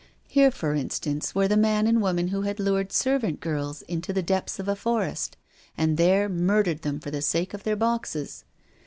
Here, 0.27 0.49
for 0.49 0.73
instance, 0.73 1.35
were 1.35 1.47
the 1.47 1.55
man 1.55 1.85
and 1.85 2.01
woman 2.01 2.29
who 2.29 2.41
had 2.41 2.59
lured 2.59 2.91
servant 2.91 3.39
girls 3.39 3.83
into 3.83 4.11
the 4.11 4.23
depths 4.23 4.57
of 4.57 4.67
a 4.67 4.75
forest 4.75 5.37
and 5.77 5.95
there 5.95 6.27
murdered 6.27 6.81
them 6.81 6.99
for 6.99 7.11
the 7.11 7.21
sake 7.21 7.53
of 7.53 7.61
their 7.65 7.75
boxes. 7.75 8.43